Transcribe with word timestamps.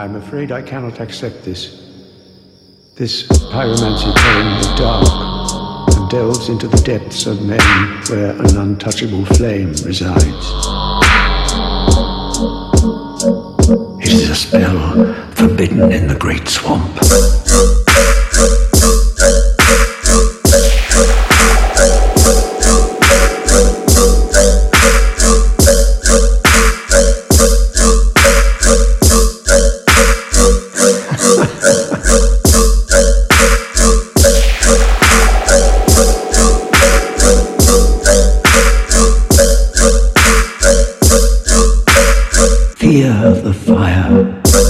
I'm 0.00 0.16
afraid 0.16 0.50
I 0.50 0.62
cannot 0.62 0.98
accept 0.98 1.44
this. 1.44 1.76
This 2.96 3.28
pyromancy 3.52 4.08
in 4.08 4.60
the 4.62 4.74
dark 4.78 5.94
and 5.94 6.08
delves 6.08 6.48
into 6.48 6.68
the 6.68 6.78
depths 6.78 7.26
of 7.26 7.42
men 7.42 7.60
where 8.08 8.30
an 8.30 8.56
untouchable 8.56 9.26
flame 9.26 9.74
resides. 9.84 10.46
It 14.00 14.12
is 14.14 14.30
a 14.30 14.34
spell 14.34 15.14
forbidden 15.34 15.92
in 15.92 16.06
the 16.06 16.16
great 16.18 16.48
swamp. 16.48 16.96
fear 42.90 43.12
of 43.24 43.44
the 43.44 43.54
fire. 43.54 44.69